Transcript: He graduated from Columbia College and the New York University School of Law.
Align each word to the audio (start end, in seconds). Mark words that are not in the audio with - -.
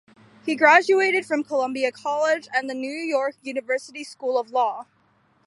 He 0.43 0.55
graduated 0.55 1.27
from 1.27 1.43
Columbia 1.43 1.91
College 1.91 2.47
and 2.55 2.67
the 2.67 2.73
New 2.73 2.91
York 2.91 3.35
University 3.43 4.03
School 4.03 4.39
of 4.39 4.49
Law. 4.49 4.87